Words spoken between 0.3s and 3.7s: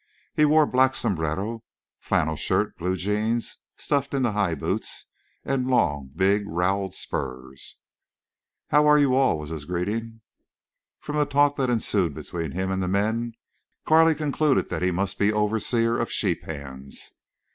He wore black sombrero, flannel shirt, blue jeans